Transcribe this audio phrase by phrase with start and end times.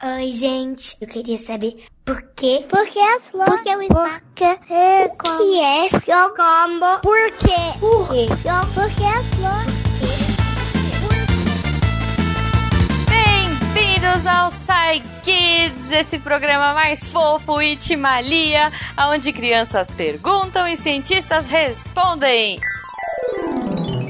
[0.00, 0.96] Oi, gente.
[1.00, 2.64] Eu queria saber por quê?
[2.68, 3.52] Por que as flores?
[3.52, 4.22] Por que o espaço?
[4.22, 7.00] Por que é O que é seu combo?
[7.02, 7.78] Por quê?
[7.80, 8.26] Por quê?
[8.74, 9.78] Por que as flores?
[13.10, 21.44] Bem-vindos ao Psy Kids, esse programa mais fofo e timalia, onde crianças perguntam e cientistas
[21.46, 22.60] respondem.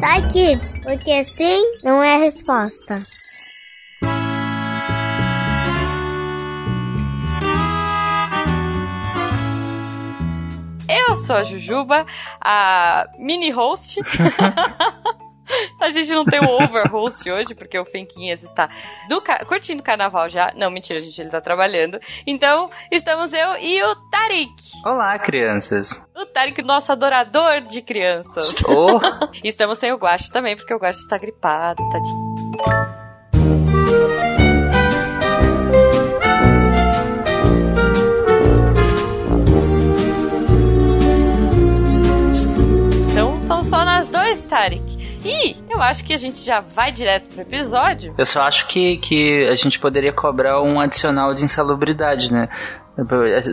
[0.01, 3.03] Sai, kids, porque sim não é resposta.
[10.89, 12.07] Eu sou a Jujuba,
[12.41, 14.01] a mini host.
[15.81, 18.69] A gente não tem o overhost hoje, porque o Fenquinhas está
[19.09, 20.53] do ca- curtindo o carnaval já.
[20.55, 21.99] Não, mentira, gente, ele tá trabalhando.
[22.27, 24.53] Então, estamos eu e o Tarik.
[24.85, 26.05] Olá, crianças.
[26.15, 28.55] O Tarik, nosso adorador de crianças.
[28.69, 29.01] Oh,
[29.43, 32.37] E estamos sem o Guache também, porque o Guache está gripado, tadinho.
[44.59, 45.19] Tarik.
[45.25, 48.13] E eu acho que a gente já vai direto pro episódio.
[48.19, 52.49] eu só acho que, que a gente poderia cobrar um adicional de insalubridade, né?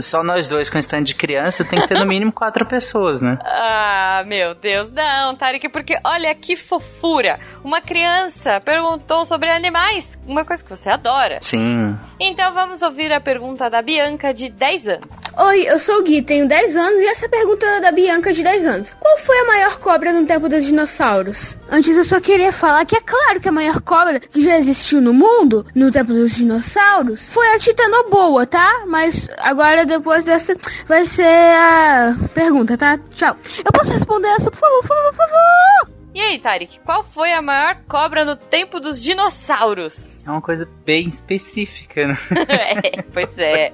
[0.02, 3.38] Só nós dois com stand de criança tem que ter no mínimo quatro pessoas, né?
[3.78, 7.38] Ah, meu Deus, não, Tarek, porque olha que fofura.
[7.64, 11.40] Uma criança perguntou sobre animais, uma coisa que você adora.
[11.42, 11.98] Sim.
[12.20, 15.18] Então vamos ouvir a pergunta da Bianca, de 10 anos.
[15.38, 18.42] Oi, eu sou o Gui, tenho 10 anos e essa pergunta é da Bianca de
[18.42, 18.96] 10 anos.
[19.00, 21.58] Qual foi a maior cobra no tempo dos dinossauros?
[21.70, 25.02] Antes eu só queria falar que é claro que a maior cobra que já existiu
[25.02, 28.84] no mundo, no tempo dos dinossauros, foi a Titanoboa, tá?
[28.88, 30.56] Mas agora depois dessa
[30.88, 32.98] vai ser a pergunta, tá?
[33.12, 33.36] Tchau.
[33.58, 35.96] Eu posso responder essa, por favor, por favor, por favor?
[36.16, 40.24] E aí, Tarek, qual foi a maior cobra no tempo dos dinossauros?
[40.26, 42.18] É uma coisa bem específica, né?
[42.48, 43.74] é, pois é.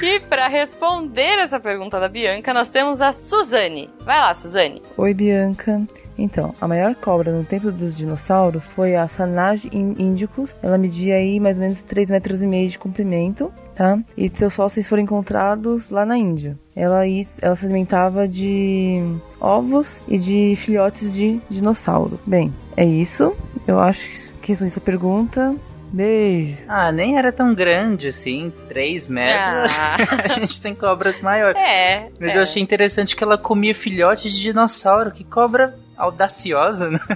[0.00, 3.90] E para responder essa pergunta da Bianca, nós temos a Suzane.
[4.04, 4.80] Vai lá, Suzane.
[4.96, 5.82] Oi, Bianca.
[6.20, 10.54] Então, a maior cobra no tempo dos dinossauros foi a Sanage in- indicus.
[10.62, 13.98] Ela media aí mais ou menos 3 metros e meio de comprimento, tá?
[14.16, 16.58] E seus fósseis foram encontrados lá na Índia.
[16.76, 17.02] Ela,
[17.40, 19.02] ela se alimentava de
[19.40, 22.20] ovos e de filhotes de dinossauro.
[22.26, 23.34] Bem, é isso.
[23.66, 24.08] Eu acho
[24.42, 25.54] que respondi sua pergunta.
[25.92, 26.56] Beijo.
[26.68, 29.76] Ah, nem era tão grande assim, três metros.
[29.78, 29.96] Ah.
[30.24, 31.60] a gente tem cobras maiores.
[31.60, 32.08] É.
[32.20, 32.38] Mas é.
[32.38, 35.10] eu achei interessante que ela comia filhote de dinossauro.
[35.10, 37.00] Que cobra audaciosa, né?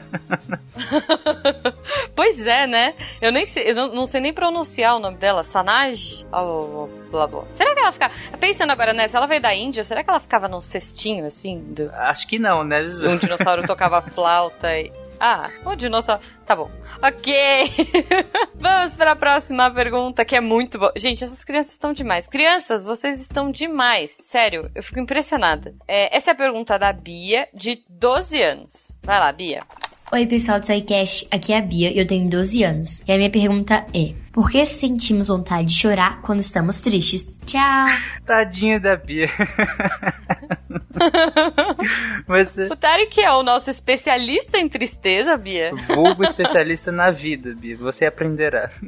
[2.15, 2.95] Pois é, né?
[3.21, 6.25] Eu nem sei, eu não, não sei nem pronunciar o nome dela, Sanaj?
[6.33, 7.45] Oh, blá blá.
[7.55, 8.15] Será que ela ficava.
[8.39, 11.61] Pensando agora nessa, ela veio da Índia, será que ela ficava num cestinho assim?
[11.69, 12.83] Do, Acho que não, né?
[13.09, 14.93] um dinossauro tocava flauta e.
[15.19, 16.23] Ah, o dinossauro.
[16.45, 16.71] Tá bom.
[17.03, 17.35] Ok.
[18.55, 20.93] Vamos para a próxima pergunta, que é muito boa.
[20.97, 22.27] Gente, essas crianças estão demais.
[22.27, 24.13] Crianças, vocês estão demais.
[24.13, 25.75] Sério, eu fico impressionada.
[25.87, 28.99] É, essa é a pergunta da Bia, de 12 anos.
[29.03, 29.61] Vai lá, Bia.
[30.13, 31.27] Oi, pessoal do SciCast.
[31.31, 33.03] Aqui é a Bia e eu tenho 12 anos.
[33.09, 37.37] E a minha pergunta é: Por que sentimos vontade de chorar quando estamos tristes?
[37.47, 37.87] Tchau!
[38.25, 39.29] Tadinha da Bia.
[42.29, 45.73] Mas é O Tarek é o nosso especialista em tristeza, Bia.
[45.89, 47.77] vulgo especialista na vida, Bia.
[47.79, 48.71] Você aprenderá.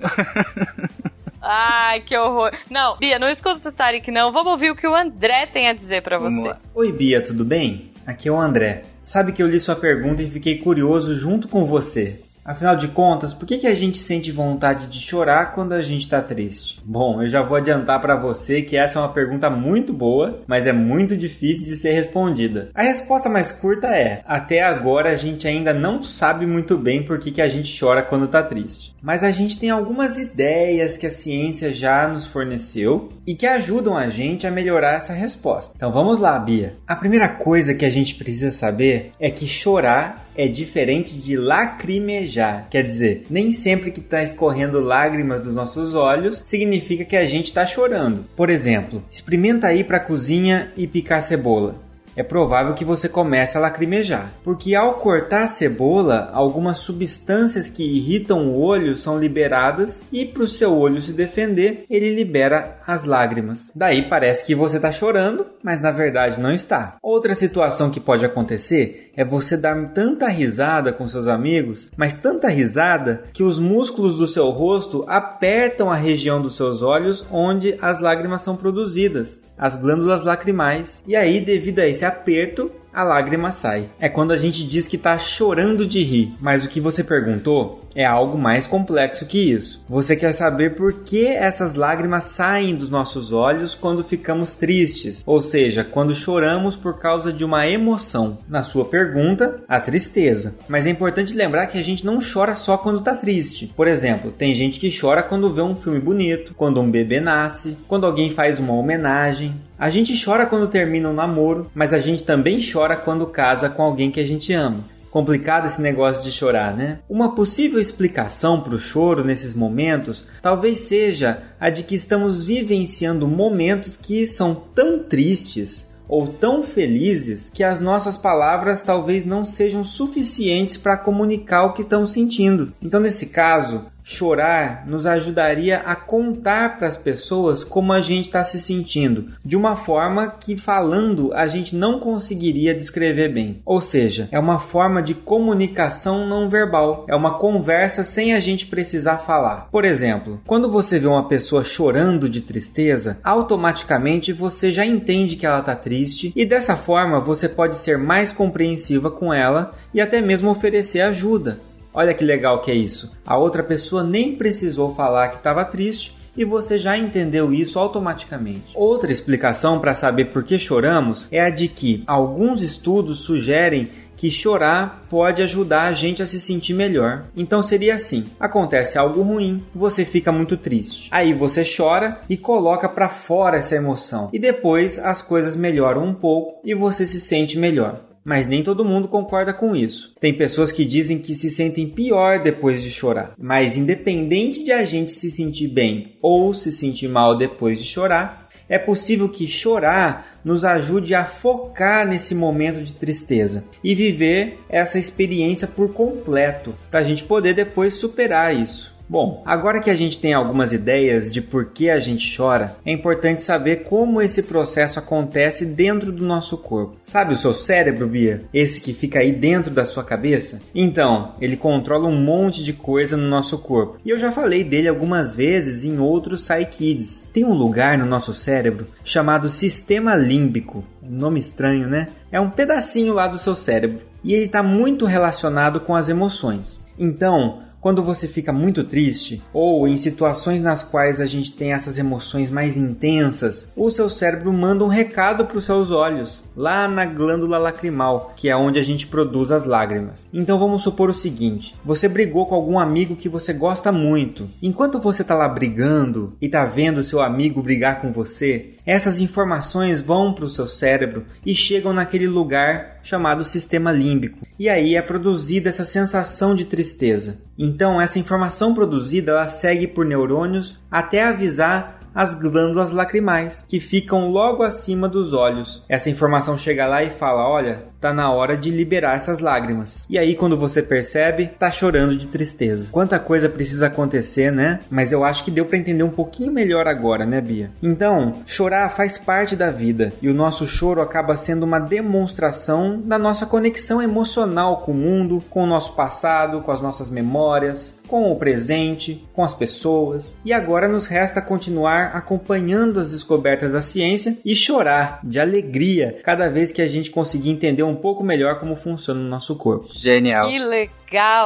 [1.42, 2.50] Ai, que horror.
[2.70, 4.32] Não, Bia, não escuta o Tarek, não.
[4.32, 6.56] Vamos ouvir o que o André tem a dizer pra Vamos você.
[6.74, 7.90] Oi Bia, tudo bem?
[8.06, 8.82] Aqui é o André.
[9.06, 12.25] Sabe que eu li sua pergunta e fiquei curioso junto com você.
[12.46, 16.08] Afinal de contas, por que, que a gente sente vontade de chorar quando a gente
[16.08, 16.78] tá triste?
[16.84, 20.64] Bom, eu já vou adiantar para você que essa é uma pergunta muito boa, mas
[20.64, 22.70] é muito difícil de ser respondida.
[22.72, 27.18] A resposta mais curta é: até agora a gente ainda não sabe muito bem por
[27.18, 28.94] que, que a gente chora quando tá triste.
[29.02, 33.96] Mas a gente tem algumas ideias que a ciência já nos forneceu e que ajudam
[33.96, 35.74] a gente a melhorar essa resposta.
[35.74, 36.76] Então vamos lá, Bia.
[36.86, 42.68] A primeira coisa que a gente precisa saber é que chorar é diferente de lacrimejar.
[42.70, 47.46] Quer dizer, nem sempre que está escorrendo lágrimas dos nossos olhos significa que a gente
[47.46, 48.24] está chorando.
[48.36, 51.85] Por exemplo, experimenta ir para a cozinha e picar cebola
[52.16, 57.84] é provável que você comece a lacrimejar, porque ao cortar a cebola, algumas substâncias que
[57.84, 63.04] irritam o olho são liberadas e para o seu olho se defender, ele libera as
[63.04, 63.70] lágrimas.
[63.74, 66.96] Daí parece que você está chorando, mas na verdade não está.
[67.02, 72.48] Outra situação que pode acontecer é você dar tanta risada com seus amigos, mas tanta
[72.48, 78.00] risada que os músculos do seu rosto apertam a região dos seus olhos onde as
[78.00, 81.02] lágrimas são produzidas as glândulas lacrimais.
[81.06, 83.90] E aí, devido a esse aperto, a lágrima sai.
[84.00, 86.32] É quando a gente diz que está chorando de rir.
[86.40, 89.82] Mas o que você perguntou É algo mais complexo que isso.
[89.88, 95.40] Você quer saber por que essas lágrimas saem dos nossos olhos quando ficamos tristes, ou
[95.40, 98.36] seja, quando choramos por causa de uma emoção.
[98.46, 100.54] Na sua pergunta, a tristeza.
[100.68, 103.72] Mas é importante lembrar que a gente não chora só quando tá triste.
[103.74, 107.78] Por exemplo, tem gente que chora quando vê um filme bonito, quando um bebê nasce,
[107.88, 109.54] quando alguém faz uma homenagem.
[109.78, 113.82] A gente chora quando termina um namoro, mas a gente também chora quando casa com
[113.82, 114.80] alguém que a gente ama.
[115.10, 117.00] Complicado esse negócio de chorar, né?
[117.08, 123.28] Uma possível explicação para o choro nesses momentos talvez seja a de que estamos vivenciando
[123.28, 129.84] momentos que são tão tristes ou tão felizes que as nossas palavras talvez não sejam
[129.84, 132.72] suficientes para comunicar o que estamos sentindo.
[132.80, 138.44] Então, nesse caso, Chorar nos ajudaria a contar para as pessoas como a gente está
[138.44, 143.60] se sentindo, de uma forma que falando a gente não conseguiria descrever bem.
[143.64, 148.66] Ou seja, é uma forma de comunicação não verbal, é uma conversa sem a gente
[148.66, 149.68] precisar falar.
[149.72, 155.44] Por exemplo, quando você vê uma pessoa chorando de tristeza, automaticamente você já entende que
[155.44, 160.22] ela está triste e dessa forma você pode ser mais compreensiva com ela e até
[160.22, 161.58] mesmo oferecer ajuda.
[161.96, 163.10] Olha que legal que é isso.
[163.26, 168.66] A outra pessoa nem precisou falar que estava triste e você já entendeu isso automaticamente.
[168.74, 174.30] Outra explicação para saber por que choramos é a de que alguns estudos sugerem que
[174.30, 177.24] chorar pode ajudar a gente a se sentir melhor.
[177.36, 181.08] Então seria assim: acontece algo ruim, você fica muito triste.
[181.10, 184.28] Aí você chora e coloca para fora essa emoção.
[184.32, 188.84] E depois as coisas melhoram um pouco e você se sente melhor mas nem todo
[188.84, 190.12] mundo concorda com isso.
[190.18, 193.34] Tem pessoas que dizem que se sentem pior depois de chorar.
[193.38, 198.48] Mas independente de a gente se sentir bem ou se sentir mal depois de chorar,
[198.68, 204.98] é possível que chorar nos ajude a focar nesse momento de tristeza e viver essa
[204.98, 208.95] experiência por completo, para a gente poder depois superar isso.
[209.08, 212.90] Bom, agora que a gente tem algumas ideias de por que a gente chora, é
[212.90, 216.96] importante saber como esse processo acontece dentro do nosso corpo.
[217.04, 218.42] Sabe o seu cérebro, Bia?
[218.52, 220.60] Esse que fica aí dentro da sua cabeça?
[220.74, 223.98] Então, ele controla um monte de coisa no nosso corpo.
[224.04, 227.28] E eu já falei dele algumas vezes em outros Psykids.
[227.32, 230.84] Tem um lugar no nosso cérebro chamado sistema límbico.
[231.00, 232.08] Nome estranho, né?
[232.32, 234.00] É um pedacinho lá do seu cérebro.
[234.24, 236.80] E ele está muito relacionado com as emoções.
[236.98, 242.00] Então, quando você fica muito triste ou em situações nas quais a gente tem essas
[242.00, 247.04] emoções mais intensas, o seu cérebro manda um recado para os seus olhos, lá na
[247.04, 250.26] glândula lacrimal, que é onde a gente produz as lágrimas.
[250.32, 254.48] Então vamos supor o seguinte: você brigou com algum amigo que você gosta muito.
[254.62, 260.00] Enquanto você está lá brigando e está vendo seu amigo brigar com você, essas informações
[260.00, 264.46] vão para o seu cérebro e chegam naquele lugar chamado sistema límbico.
[264.58, 267.38] E aí é produzida essa sensação de tristeza.
[267.58, 274.30] Então, essa informação produzida ela segue por neurônios até avisar as glândulas lacrimais, que ficam
[274.30, 275.84] logo acima dos olhos.
[275.86, 280.06] Essa informação chega lá e fala: olha, tá na hora de liberar essas lágrimas.
[280.08, 282.88] E aí, quando você percebe, tá chorando de tristeza.
[282.90, 284.80] Quanta coisa precisa acontecer, né?
[284.88, 287.70] Mas eu acho que deu para entender um pouquinho melhor agora, né, Bia?
[287.82, 293.18] Então, chorar faz parte da vida e o nosso choro acaba sendo uma demonstração da
[293.18, 298.30] nossa conexão emocional com o mundo, com o nosso passado, com as nossas memórias, com
[298.30, 300.36] o presente, com as pessoas.
[300.44, 306.48] E agora nos resta continuar acompanhando as descobertas da ciência e chorar de alegria cada
[306.48, 309.88] vez que a gente conseguir entender um pouco melhor como funciona o nosso corpo.
[309.92, 310.48] Genial.
[310.48, 310.96] Que legal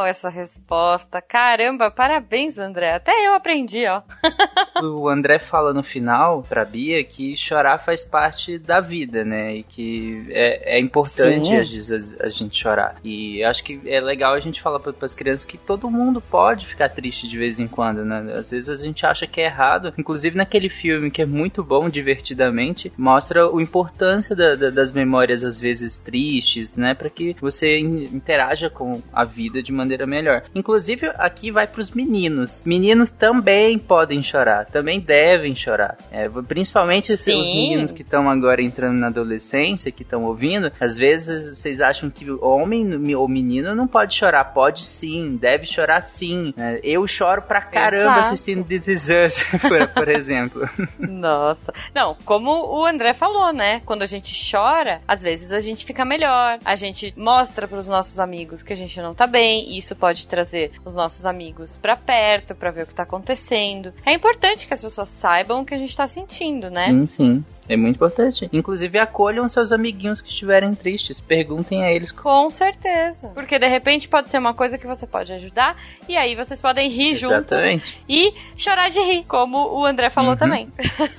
[0.07, 1.21] essa resposta.
[1.21, 2.93] Caramba, parabéns, André.
[2.93, 4.03] Até eu aprendi, ó.
[4.83, 9.57] o André fala no final pra Bia que chorar faz parte da vida, né?
[9.57, 12.97] E que é, é importante a, a, a, gente chorar.
[13.05, 16.67] E acho que é legal a gente falar para as crianças que todo mundo pode
[16.67, 18.33] ficar triste de vez em quando, né?
[18.35, 19.93] Às vezes a gente acha que é errado.
[19.99, 25.45] Inclusive naquele filme que é muito bom, divertidamente, mostra a importância da, da, das memórias
[25.45, 26.95] às vezes tristes, né?
[26.95, 30.45] Para que você interaja com a vida de maneira melhor.
[30.55, 32.63] Inclusive aqui vai para os meninos.
[32.65, 35.97] Meninos também podem chorar, também devem chorar.
[36.11, 37.41] É, principalmente Sim.
[37.41, 40.73] os meninos que estão agora entrando na adolescência, que estão ouvindo.
[40.81, 44.45] Às vezes vocês acham que o homem ou menino não pode chorar.
[44.45, 46.55] Pode sim, deve chorar sim.
[46.57, 48.21] É, eu choro pra caramba Exato.
[48.21, 50.69] assistindo This Is Us, por, por exemplo.
[50.99, 51.73] Nossa.
[51.95, 53.81] Não, como o André falou, né?
[53.85, 56.59] Quando a gente chora, às vezes a gente fica melhor.
[56.65, 59.40] A gente mostra para os nossos amigos que a gente não tá bem.
[59.43, 63.93] E isso pode trazer os nossos amigos para perto para ver o que tá acontecendo.
[64.05, 66.89] É importante que as pessoas saibam o que a gente tá sentindo, né?
[66.89, 67.45] Sim, sim.
[67.73, 68.49] É muito importante.
[68.53, 71.21] Inclusive, acolham seus amiguinhos que estiverem tristes.
[71.21, 72.11] Perguntem a eles.
[72.11, 73.29] Com certeza.
[73.35, 75.77] Porque de repente pode ser uma coisa que você pode ajudar.
[76.09, 77.87] E aí vocês podem rir Exatamente.
[77.87, 80.37] juntos e chorar de rir, como o André falou Uhum.
[80.37, 80.73] também.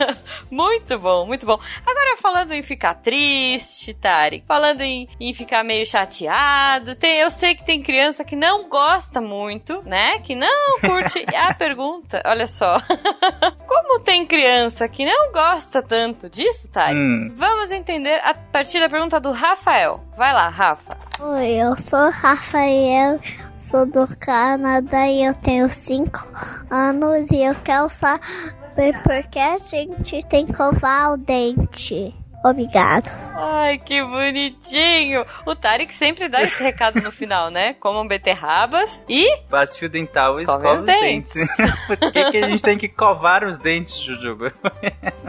[0.51, 1.59] muito bom, muito bom.
[1.85, 7.55] Agora, falando em ficar triste, Tari, falando em, em ficar meio chateado, tem, eu sei
[7.55, 10.19] que tem criança que não gosta muito, né?
[10.19, 11.23] Que não curte.
[11.35, 12.77] a pergunta, olha só.
[13.67, 16.97] Como tem criança que não gosta tanto disso, Tari?
[16.97, 17.33] Hum.
[17.35, 20.03] Vamos entender a partir da pergunta do Rafael.
[20.17, 20.97] Vai lá, Rafa.
[21.19, 23.19] Oi, eu sou Rafael,
[23.59, 26.27] sou do Canadá e eu tenho 5
[26.69, 32.15] anos e eu quero saber por que a gente tem que covar o dente.
[32.43, 33.11] Obrigado.
[33.33, 35.25] Ai, que bonitinho!
[35.45, 37.73] O Tarek sempre dá esse recado no final, né?
[37.75, 39.37] Comam beterrabas e.
[39.49, 41.33] Passe fio dental e Escove escova os os dentes.
[41.33, 41.75] dentes.
[41.87, 44.51] Por que, que a gente tem que covar os dentes, Jujuba?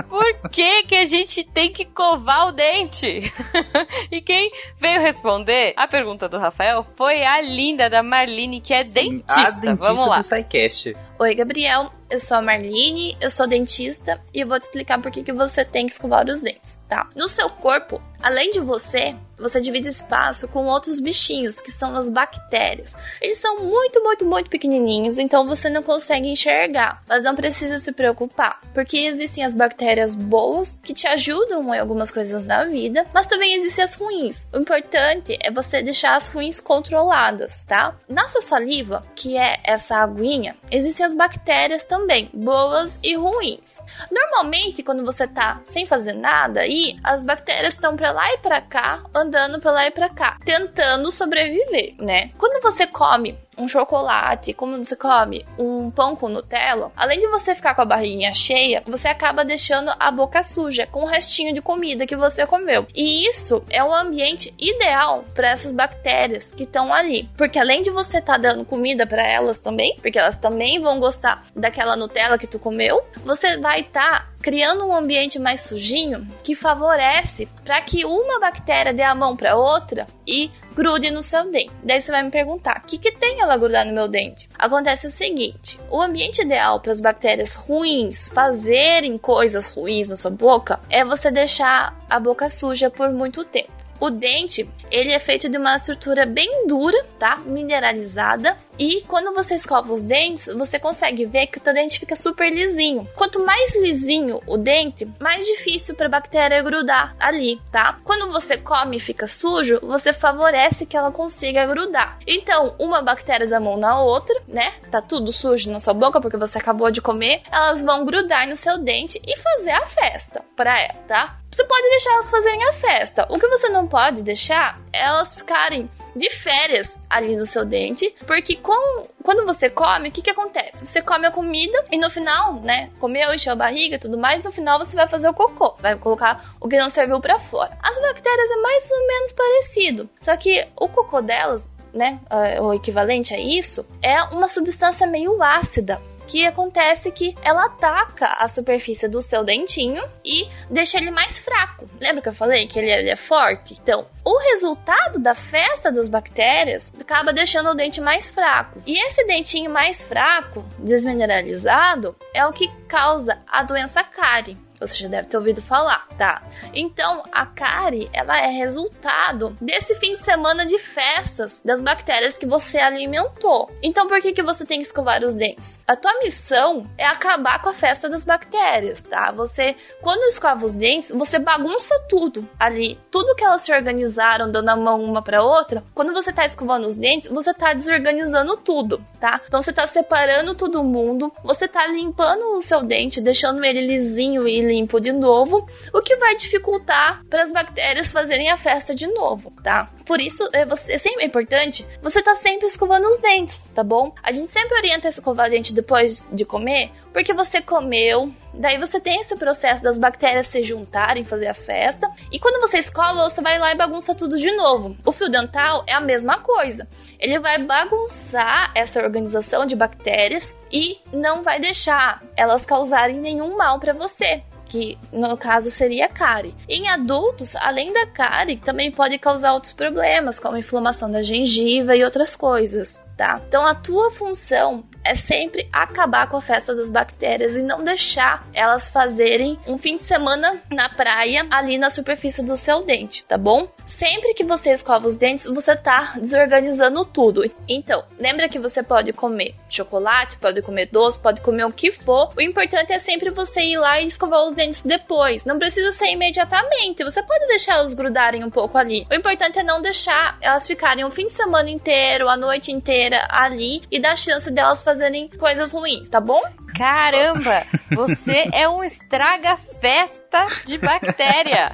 [0.08, 3.32] Por que, que a gente tem que covar o dente?
[4.10, 8.80] e quem veio responder a pergunta do Rafael foi a linda da Marlene, que é
[8.80, 9.60] A dentista.
[9.60, 10.18] dentista Vamos lá.
[10.18, 10.96] do SciCast.
[11.18, 11.90] Oi, Gabriel.
[12.10, 15.32] Eu sou a Marlene, eu sou dentista e eu vou te explicar por que, que
[15.32, 17.08] você tem que escovar os dentes, tá?
[17.16, 22.08] No seu corpo, além de você, você divide espaço com outros bichinhos, que são as
[22.08, 22.94] bactérias.
[23.20, 27.02] Eles são muito, muito, muito pequenininhos, então você não consegue enxergar.
[27.08, 32.10] Mas não precisa se preocupar, porque existem as bactérias boas que te ajudam em algumas
[32.10, 34.46] coisas na vida, mas também existem as ruins.
[34.52, 37.94] O importante é você deixar as ruins controladas, tá?
[38.08, 43.80] Na sua saliva, que é essa aguinha, existem as bactérias também, boas e ruins.
[44.10, 48.60] Normalmente, quando você tá sem fazer nada aí, as bactérias estão pra lá e pra
[48.60, 52.30] cá, andando pra lá e pra cá, tentando sobreviver, né?
[52.38, 57.54] Quando você come um chocolate, como você come um pão com Nutella, além de você
[57.54, 61.60] ficar com a barriguinha cheia, você acaba deixando a boca suja com o restinho de
[61.60, 62.86] comida que você comeu.
[62.94, 67.90] E isso é o ambiente ideal para essas bactérias que estão ali, porque além de
[67.90, 72.46] você estar dando comida para elas também, porque elas também vão gostar daquela Nutella que
[72.46, 78.40] tu comeu, você vai estar criando um ambiente mais sujinho que favorece para que uma
[78.40, 81.70] bactéria dê a mão para outra e grude no seu dente.
[81.82, 84.48] Daí você vai me perguntar: o que, que tem ela grudar no meu dente?
[84.58, 90.30] Acontece o seguinte: o ambiente ideal para as bactérias ruins fazerem coisas ruins na sua
[90.30, 93.71] boca é você deixar a boca suja por muito tempo.
[94.02, 97.36] O dente, ele é feito de uma estrutura bem dura, tá?
[97.36, 98.58] Mineralizada.
[98.76, 102.52] E quando você escova os dentes, você consegue ver que o teu dente fica super
[102.52, 103.06] lisinho.
[103.14, 108.00] Quanto mais lisinho o dente, mais difícil para a bactéria grudar ali, tá?
[108.02, 112.18] Quando você come e fica sujo, você favorece que ela consiga grudar.
[112.26, 114.72] Então, uma bactéria da mão na outra, né?
[114.90, 118.56] Tá tudo sujo na sua boca porque você acabou de comer, elas vão grudar no
[118.56, 121.41] seu dente e fazer a festa para ela, tá?
[121.52, 123.26] Você pode deixar elas fazerem a festa.
[123.28, 128.14] O que você não pode deixar é elas ficarem de férias ali no seu dente,
[128.26, 130.86] porque com, quando você come, o que que acontece?
[130.86, 134.42] Você come a comida e no final, né, comeu, encheu a barriga e tudo mais,
[134.42, 137.76] no final você vai fazer o cocô, vai colocar o que não serviu pra fora.
[137.82, 142.72] As bactérias é mais ou menos parecido, só que o cocô delas, né, é, o
[142.72, 146.00] equivalente a isso, é uma substância meio ácida
[146.32, 151.86] que acontece que ela ataca a superfície do seu dentinho e deixa ele mais fraco.
[152.00, 153.78] Lembra que eu falei que ele, ele é forte?
[153.82, 158.82] Então, o resultado da festa das bactérias acaba deixando o dente mais fraco.
[158.86, 164.56] E esse dentinho mais fraco, desmineralizado, é o que causa a doença cárie.
[164.86, 166.42] Você já deve ter ouvido falar, tá?
[166.74, 172.46] Então, a cárie, ela é resultado desse fim de semana de festas das bactérias que
[172.46, 173.70] você alimentou.
[173.82, 175.80] Então, por que que você tem que escovar os dentes?
[175.86, 179.32] A tua missão é acabar com a festa das bactérias, tá?
[179.32, 182.98] Você, quando escova os dentes, você bagunça tudo ali.
[183.10, 186.86] Tudo que elas se organizaram, dando a mão uma para outra, quando você tá escovando
[186.86, 189.40] os dentes, você tá desorganizando tudo, tá?
[189.46, 194.46] Então, você tá separando todo mundo, você tá limpando o seu dente, deixando ele lisinho
[194.48, 199.06] e limpo de novo, o que vai dificultar para as bactérias fazerem a festa de
[199.06, 199.90] novo, tá?
[200.06, 204.12] Por isso, é, você, é sempre importante você tá sempre escovando os dentes, tá bom?
[204.22, 209.00] A gente sempre orienta a escovar dente depois de comer, porque você comeu, daí você
[209.00, 213.42] tem esse processo das bactérias se juntarem, fazer a festa, e quando você escova, você
[213.42, 214.96] vai lá e bagunça tudo de novo.
[215.04, 216.88] O fio dental é a mesma coisa.
[217.18, 223.78] Ele vai bagunçar essa organização de bactérias e não vai deixar elas causarem nenhum mal
[223.78, 226.54] para você que no caso seria a cárie.
[226.66, 232.02] Em adultos, além da cárie, também pode causar outros problemas, como inflamação da gengiva e
[232.02, 232.98] outras coisas.
[233.16, 233.40] tá?
[233.46, 238.46] Então a tua função é sempre acabar com a festa das bactérias e não deixar
[238.54, 243.36] elas fazerem um fim de semana na praia ali na superfície do seu dente, tá
[243.36, 243.68] bom?
[243.84, 247.42] Sempre que você escova os dentes, você tá desorganizando tudo.
[247.68, 252.32] Então, lembra que você pode comer chocolate, pode comer doce, pode comer o que for.
[252.36, 255.44] O importante é sempre você ir lá e escovar os dentes depois.
[255.44, 257.04] Não precisa ser imediatamente.
[257.04, 259.06] Você pode deixar elas grudarem um pouco ali.
[259.10, 263.26] O importante é não deixar elas ficarem o fim de semana inteiro, a noite inteira
[263.30, 266.40] ali e dar chance delas fazerem coisas ruins, tá bom?
[266.76, 267.62] Caramba,
[267.94, 271.72] você é um estraga-festa de bactéria.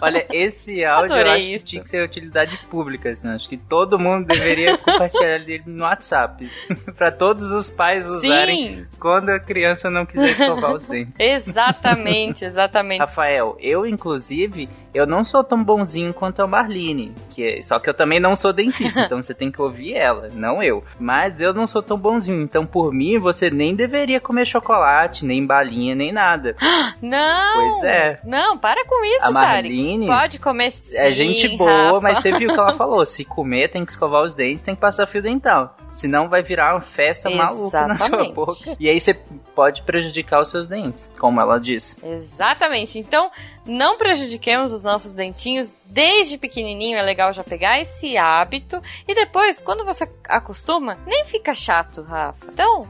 [0.00, 1.64] Olha, esse áudio Adorei eu acho isso.
[1.64, 3.10] que tinha que ser utilidade pública.
[3.10, 6.50] Assim, acho que todo mundo deveria compartilhar ele no WhatsApp.
[6.96, 11.14] pra todos os pais usarem Sim, quando a criança não quiser escovar os dentes.
[11.18, 13.00] exatamente, exatamente.
[13.00, 17.88] Rafael, eu inclusive, eu não sou tão bonzinho quanto a Marlene, que é- só que
[17.88, 20.82] eu também não sou dentista, então você tem que ouvir ela, não eu.
[20.98, 25.44] Mas eu não sou tão bonzinho, então por mim você nem deveria comer chocolate, nem
[25.46, 26.56] balinha, nem nada.
[27.00, 27.54] Não!
[27.54, 28.20] Pois é.
[28.24, 29.68] Não, para com isso, A Tarek.
[29.68, 32.00] Marlene Pode comer sim, É gente boa, Rafa.
[32.00, 34.74] mas você viu o que ela falou, se comer tem que escovar os dentes, tem
[34.74, 35.76] que passar fio dental.
[35.90, 38.34] Senão vai virar uma festa maluca na sua Exatamente.
[38.34, 38.76] boca.
[38.80, 39.14] E aí você
[39.54, 42.04] pode prejudicar os seus dentes, como ela disse.
[42.04, 42.98] Exatamente.
[42.98, 43.30] Então,
[43.66, 45.72] não prejudiquemos os nossos dentinhos.
[45.86, 48.82] Desde pequenininho é legal já pegar esse hábito.
[49.08, 52.46] E depois, quando você acostuma, nem fica chato, Rafa.
[52.52, 52.86] Então,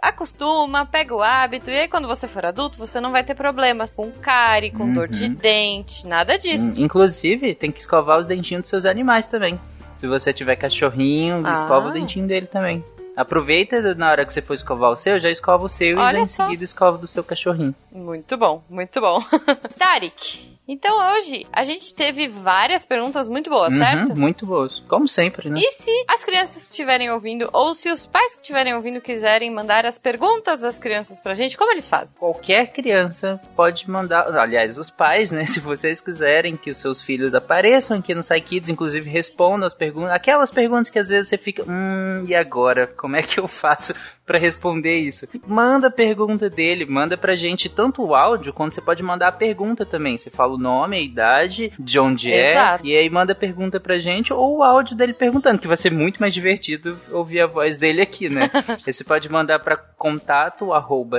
[0.00, 1.70] acostuma, pega o hábito.
[1.70, 5.08] E aí, quando você for adulto, você não vai ter problemas com cárie, com dor
[5.08, 5.34] de Uhum.
[5.34, 6.80] dente, nada disso.
[6.80, 9.58] Inclusive, tem que escovar os dentinhos dos seus animais também.
[9.98, 11.52] Se você tiver cachorrinho, Ah.
[11.52, 12.82] escova o dentinho dele também.
[13.20, 16.20] Aproveita na hora que você for escovar o seu, já escova o seu Olha e
[16.20, 16.44] já em só.
[16.44, 17.74] seguida escova do seu cachorrinho.
[17.92, 19.22] Muito bom, muito bom.
[19.78, 24.16] Tarek, então hoje a gente teve várias perguntas muito boas, Uhum, certo?
[24.18, 24.80] muito boas.
[24.88, 25.58] Como sempre, né?
[25.60, 29.84] E se as crianças estiverem ouvindo, ou se os pais que estiverem ouvindo quiserem mandar
[29.86, 32.16] as perguntas das crianças pra gente, como eles fazem?
[32.18, 35.44] Qualquer criança pode mandar, aliás, os pais, né?
[35.50, 40.12] Se vocês quiserem que os seus filhos apareçam aqui no SciKids, inclusive respondam as perguntas,
[40.12, 42.86] aquelas perguntas que às vezes você fica, hum, e agora?
[42.86, 43.92] Como é que eu faço
[44.24, 45.26] pra responder isso?
[45.46, 49.32] Manda a pergunta dele, manda pra gente tanto o áudio, quanto você pode mandar a
[49.32, 50.16] pergunta também.
[50.16, 52.86] Você fala o nome, a idade, de onde Exato.
[52.86, 55.90] é, e aí manda pergunta pra gente, ou o áudio dele perguntando, que vai ser
[55.90, 58.50] muito mais divertido ouvir a voz dele aqui, né?
[58.84, 61.18] Você pode mandar para contato arroba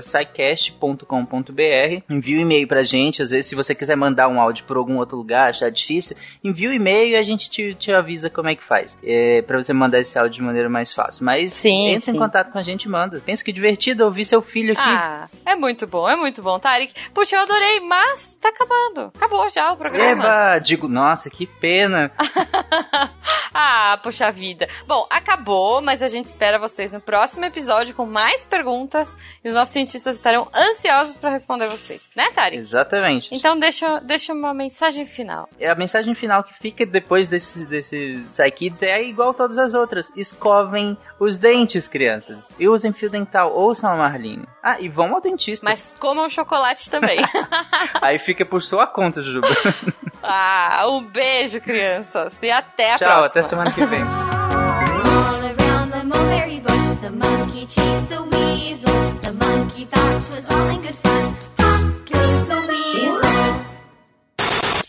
[2.10, 4.98] envia um e-mail pra gente, às vezes se você quiser mandar um áudio por algum
[4.98, 8.56] outro lugar, achar difícil, envia o e-mail e a gente te, te avisa como é
[8.56, 11.24] que faz, é, para você mandar esse áudio de maneira mais fácil.
[11.24, 12.18] Mas Sim, entra sim.
[12.18, 13.20] em contato com a gente e manda.
[13.20, 14.82] Pensa que divertido ouvir seu filho aqui.
[14.82, 16.94] Ah, é muito bom, é muito bom, Tarek.
[17.14, 19.12] Puxa, eu adorei, mas tá acabando.
[19.16, 20.24] Acabou já o programa.
[20.24, 22.12] Eba, digo, nossa, que pena.
[23.54, 24.68] ah, puxa vida.
[24.88, 29.56] Bom, acabou, mas a gente espera vocês no próximo episódio com mais perguntas e os
[29.56, 32.58] nossos cientistas estarão ansiosos pra responder vocês, né, Tarek?
[32.58, 33.30] Exatamente.
[33.32, 35.50] Então deixa, deixa uma mensagem final.
[35.60, 40.12] É a mensagem final que fica depois desse, desse Psykids é igual todas as outras.
[40.16, 42.50] Escovem os dentes, crianças.
[42.60, 43.54] E usem fio dental.
[43.54, 44.48] Ouçam a Marlene.
[44.64, 45.66] Ah, e vão ao dentista.
[45.68, 47.18] Mas comam chocolate também.
[48.02, 49.48] Aí fica por sua conta, Juba.
[50.22, 52.34] ah, um beijo, crianças.
[52.42, 53.28] E até a Tchau, próxima.
[53.28, 54.02] até semana que vem.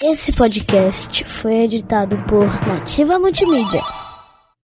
[0.04, 3.80] Esse podcast foi editado por Nativa Multimídia.